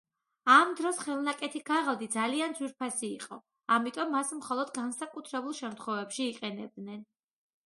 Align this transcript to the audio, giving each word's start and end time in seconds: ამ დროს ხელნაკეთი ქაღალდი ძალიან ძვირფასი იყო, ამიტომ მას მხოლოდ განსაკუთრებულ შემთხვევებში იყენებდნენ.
ამ 0.51 0.69
დროს 0.77 1.01
ხელნაკეთი 1.01 1.61
ქაღალდი 1.67 2.07
ძალიან 2.15 2.57
ძვირფასი 2.61 3.11
იყო, 3.19 3.39
ამიტომ 3.77 4.13
მას 4.17 4.35
მხოლოდ 4.41 4.73
განსაკუთრებულ 4.81 5.57
შემთხვევებში 5.63 6.29
იყენებდნენ. 6.35 7.03